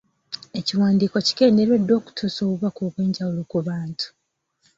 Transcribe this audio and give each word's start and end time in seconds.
Ekiwandiiko 0.59 1.17
kigendereddwa 1.27 1.93
okutuusa 1.99 2.39
obubaka 2.47 2.79
obw’enjawulo 2.87 3.41
ku 3.51 3.57
bantu. 3.67 4.07